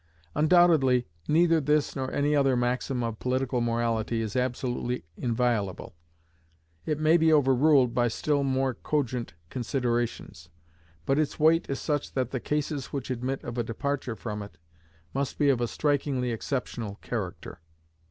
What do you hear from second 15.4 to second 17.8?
of a strikingly exceptional character.